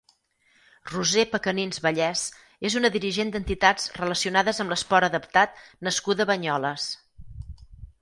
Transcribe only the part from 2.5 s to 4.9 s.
és una dirigent d'entitats relacionades amb